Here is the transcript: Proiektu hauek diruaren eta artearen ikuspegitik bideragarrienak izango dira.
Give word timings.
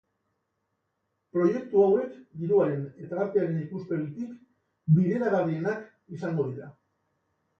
Proiektu 1.35 1.81
hauek 1.87 2.15
diruaren 2.39 2.81
eta 3.03 3.19
artearen 3.25 3.59
ikuspegitik 3.65 4.33
bideragarrienak 4.97 5.83
izango 6.17 6.47
dira. 6.49 6.71